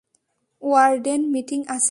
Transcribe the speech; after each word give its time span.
Warden 0.61 1.21
meeting 1.33 1.59
আছে। 1.67 1.79